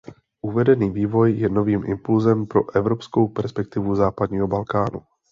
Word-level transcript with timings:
Uvedený 0.41 0.89
vývoj 0.89 1.33
je 1.37 1.49
novým 1.49 1.83
impulsem 1.87 2.45
pro 2.45 2.75
evropskou 2.75 3.27
perspektivu 3.27 3.95
západního 3.95 4.47
Balkánu. 4.47 5.01